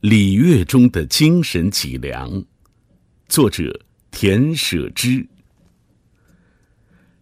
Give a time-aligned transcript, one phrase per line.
[0.00, 2.44] 礼乐中的精神脊梁，
[3.28, 3.80] 作者
[4.10, 5.24] 田舍之。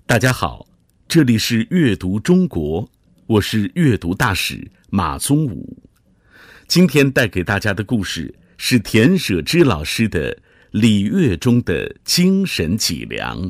[0.06, 0.66] 大家好，
[1.06, 2.90] 这里是阅读中国，
[3.26, 5.76] 我是阅读大使马宗武。
[6.66, 10.34] 今天带给大家的故事是田舍之老师的
[10.70, 13.42] 《礼乐中的精神脊梁》。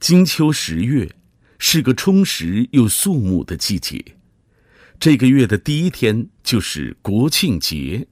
[0.00, 1.08] 金秋十月
[1.58, 4.02] 是个充实又肃穆的季节。
[4.98, 8.06] 这个月的第一天就是国庆节，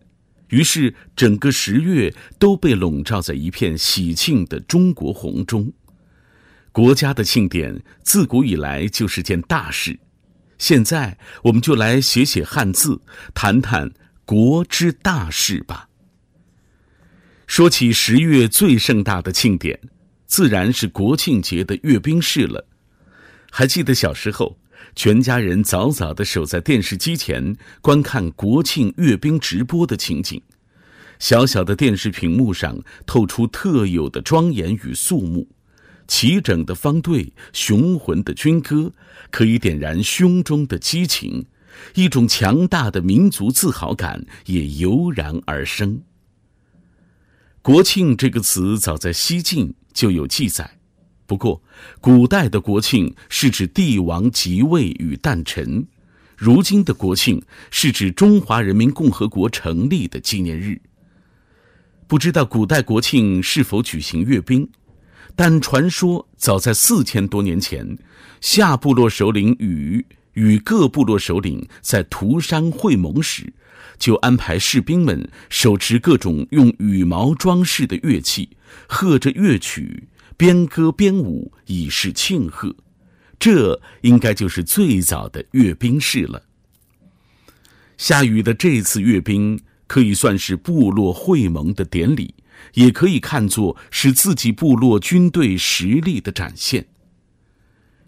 [0.49, 5.73] 于是整个十月都被笼罩在一片喜庆的中国红中。
[6.73, 9.99] 国家的庆典自古以来就是件大事，
[10.59, 13.01] 现在我们就来写写汉字，
[13.35, 13.91] 谈谈
[14.25, 15.89] 国之大事吧。
[17.51, 19.77] 说起十月最盛大的庆典，
[20.25, 22.65] 自然是国庆节的阅兵式了。
[23.51, 24.57] 还记得小时候？
[24.95, 30.41] 全家人早早的守在电视机前观看国庆阅兵直播的情景，
[31.19, 35.49] 小小的电视屏幕上透出特有的庄严与肃穆，
[36.07, 38.93] 齐整的方队、雄浑的军歌，
[39.33, 41.45] 可以点燃胸中的激情，
[41.95, 46.01] 一种强大的民族自豪感也油然而生。
[47.63, 50.79] 国庆这个词早在西晋就有记载。
[51.27, 51.63] 不过，
[52.01, 55.87] 古代的国庆是指帝王即位与诞辰，
[56.37, 60.81] 如今的国庆是指中华人民共和国成立的纪念日。
[62.07, 64.69] 不知道古代国庆是否举行阅兵，
[65.37, 67.99] 但传说早在四千多年前，
[68.41, 73.53] 夏部落首领禹与各部落首领在涂山会盟时，
[74.01, 78.49] 就安排士兵们手持各种用羽毛装饰的乐器，
[78.89, 80.09] 和着乐曲。
[80.37, 82.75] 边歌边舞以示庆贺，
[83.39, 86.45] 这应该就是最早的阅兵式了。
[87.99, 92.35] 夏禹的这次阅兵可以算是部落会盟的典礼，
[92.73, 96.87] 也可以看作是自己部落军队实力的展现。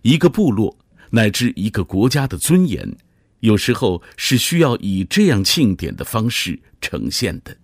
[0.00, 0.78] 一个部落
[1.10, 2.96] 乃至一个国家的尊严，
[3.42, 7.56] 有时候是需要以这样庆典的方式呈现的。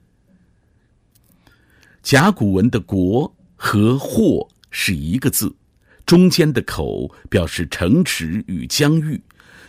[2.03, 4.49] 甲骨文的“国”和“或”。
[4.71, 5.57] 是一个字，
[6.05, 9.19] 中间的口表示城池与疆域，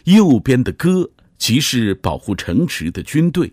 [0.03, 3.49] 右边的戈即是保护城池的军队。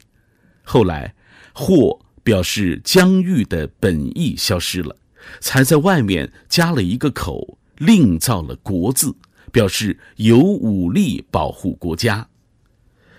[0.64, 1.14] 后来，
[1.54, 4.96] 或表示疆域的本意消失了，
[5.38, 9.14] 才在外面加了一个口，另造了国字，
[9.52, 12.28] 表示有武力保护国家。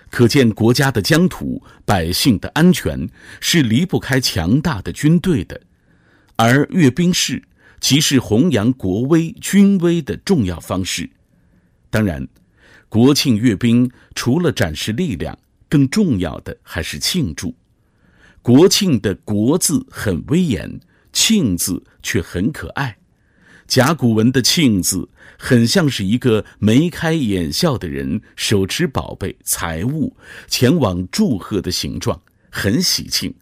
[0.10, 3.10] 可见国家的疆土、百姓的安全
[3.40, 5.62] 是离不开强大的军队的，
[6.36, 7.44] 而阅兵式。
[7.80, 11.08] 即是弘扬国威、军威的重要方式。
[11.92, 12.28] 当然，
[12.90, 15.38] 国庆阅兵除了展示力量，
[15.70, 17.54] 更重要的还是庆祝。
[18.42, 20.80] 国庆的“国”字很威严
[21.14, 22.98] ，“庆”字却很可爱。
[23.68, 30.16] 甲骨文的“庆”字很像是一个眉开眼笑的人手持宝贝、财物
[30.48, 33.34] 前往祝贺的形状，很喜庆。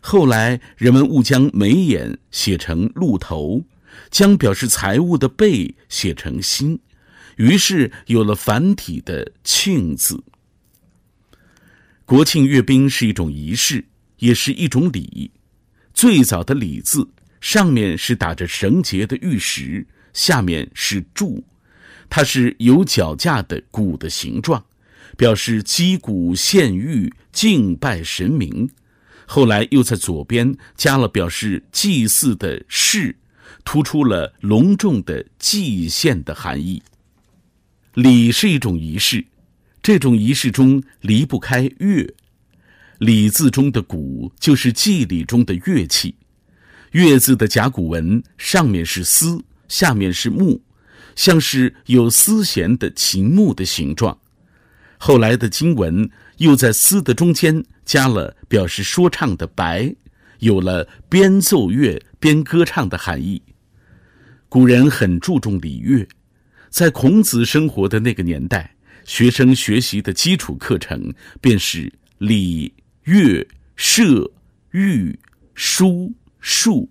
[0.00, 3.64] 后来，人们误将眉眼写成鹿头，
[4.10, 6.78] 将表示财物的贝写成心，
[7.36, 10.22] 于是有了繁体的“庆”字。
[12.04, 13.84] 国庆阅兵是一种仪式，
[14.18, 15.30] 也是一种礼。
[15.94, 17.08] 最早的“礼”字，
[17.42, 21.44] 上面是打着绳结的玉石，下面是柱，
[22.08, 24.64] 它是有脚架的鼓的形状，
[25.18, 28.70] 表示击鼓献玉、敬拜神明。
[29.26, 33.16] 后来又在左边加了表示祭祀的“祀”，
[33.64, 36.80] 突出了隆重的祭献的含义。
[37.94, 39.24] 礼是一种仪式，
[39.82, 42.14] 这种仪式中离不开乐。
[42.98, 46.14] 礼字中的“鼓”就是祭礼中的乐器。
[46.92, 50.60] 乐字的甲骨文上面是丝，下面是木，
[51.16, 54.16] 像是有丝弦的琴木的形状。
[54.98, 59.92] 后来的经文又在丝的中间加了表示说唱的“白”，
[60.40, 63.42] 有了边奏乐边歌唱的含义。
[64.48, 66.06] 古人很注重礼乐，
[66.68, 68.74] 在孔子生活的那个年代，
[69.04, 72.72] 学生学习的基础课程便是礼、
[73.04, 73.44] 乐、
[73.76, 74.30] 射、
[74.72, 75.18] 御、
[75.54, 76.90] 书、数，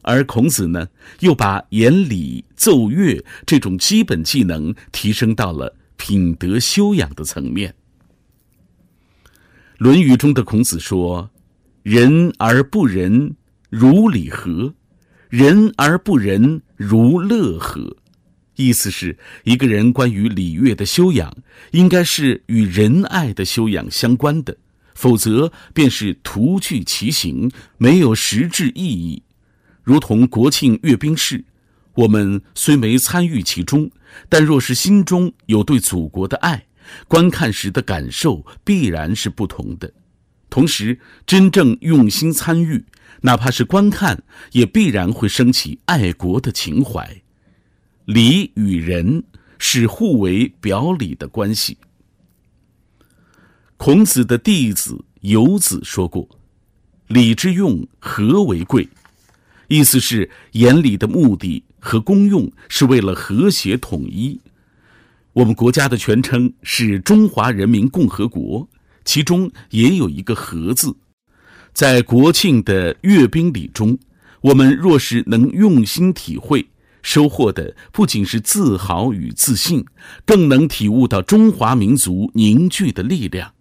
[0.00, 0.88] 而孔子呢，
[1.20, 5.76] 又把言礼奏乐这种基本技能提升到了。
[5.98, 7.74] 品德修养的层面，
[9.78, 11.30] 《论语》中的孔子说
[11.82, 13.34] ：“仁而不仁，
[13.70, 14.74] 如礼和，
[15.30, 17.96] 仁而不仁，如乐和。
[18.56, 21.34] 意思是，一个人关于礼乐的修养，
[21.70, 24.58] 应该是与仁爱的修养相关的，
[24.96, 29.22] 否则便是徒具其形，没有实质意义。
[29.84, 31.44] 如同国庆阅兵式，
[31.94, 33.90] 我们虽没参与其中，
[34.28, 36.66] 但若是心中有对祖国的爱，
[37.06, 39.92] 观看时的感受必然是不同的。
[40.48, 42.84] 同时，真正用心参与，
[43.20, 44.22] 哪怕是观看，
[44.52, 47.22] 也必然会升起爱国的情怀。
[48.06, 49.22] 礼与仁
[49.58, 51.76] 是互为表里的关系。
[53.76, 56.28] 孔子的弟子游子说过
[57.08, 58.88] ：“礼之用，和为贵。”
[59.68, 64.40] 意思是言礼的目的和功用是为了和谐统一。
[65.32, 68.66] 我们国家的全称是中华人民共和国，
[69.04, 70.96] 其中也有一个“和”字。
[71.74, 73.98] 在国庆的阅兵礼中，
[74.40, 76.66] 我们若是能用心体会。
[77.02, 79.84] 收获的不仅是自豪与自信，
[80.24, 83.52] 更能体悟到中华民族凝聚的力量，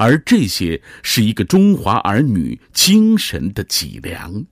[0.00, 4.46] 而这些是一个中华儿女精神的脊梁。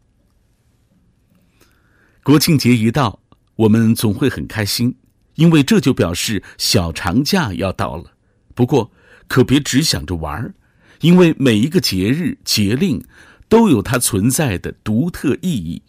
[2.23, 3.23] 国庆节一到，
[3.57, 4.95] 我们总会很开心，
[5.37, 8.13] 因为这就表示小长假要到了。
[8.55, 8.93] 不过，
[9.27, 10.55] 可别只想着玩儿，
[11.01, 13.03] 因为每一个节日节令
[13.49, 15.81] 都有它存在的独特意义。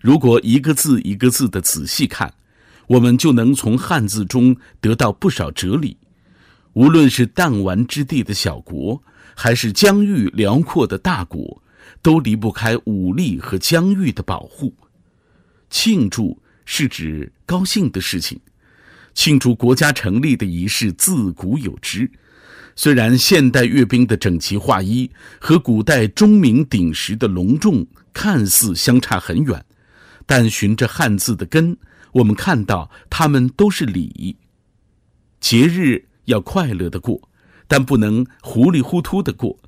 [0.00, 2.32] 如果一个字一个字的仔细看，
[2.86, 5.96] 我们就能从汉字中得到不少哲理。
[6.78, 9.02] 无论是弹丸之地的小国，
[9.34, 11.60] 还是疆域辽阔的大国，
[12.00, 14.72] 都离不开武力和疆域的保护。
[15.70, 18.38] 庆祝是指高兴的事情，
[19.12, 22.08] 庆祝国家成立的仪式自古有之。
[22.76, 25.10] 虽然现代阅兵的整齐划一
[25.40, 29.64] 和古代钟鸣鼎食的隆重看似相差很远。
[30.26, 31.76] 但循着汉字的根，
[32.12, 34.36] 我们看到它们都是礼。
[35.40, 37.28] 节日要快乐的过，
[37.66, 39.58] 但不能糊里糊涂的过，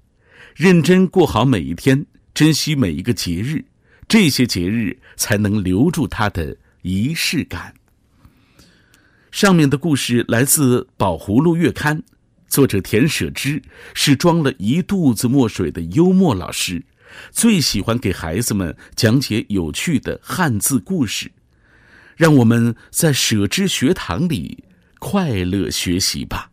[0.55, 3.65] 认真过好每一天，珍惜每一个节日，
[4.09, 7.75] 这些节日才能留住它的仪式感。
[9.31, 11.99] 上面的故事来自《宝葫芦月刊》，
[12.49, 13.63] 作者田舍之
[13.95, 16.85] 是装了一肚子墨水的幽默老师。
[17.31, 21.33] 最喜欢给孩子们讲解有趣的汉字故事，
[22.17, 24.65] 让我们在舍之学堂里
[24.99, 26.50] 快乐学习吧。